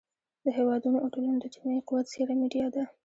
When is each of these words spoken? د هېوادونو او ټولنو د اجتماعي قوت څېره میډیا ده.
د 0.43 0.45
هېوادونو 0.57 0.97
او 1.03 1.07
ټولنو 1.13 1.37
د 1.39 1.43
اجتماعي 1.49 1.81
قوت 1.87 2.05
څېره 2.13 2.33
میډیا 2.41 2.65
ده. 2.75 2.83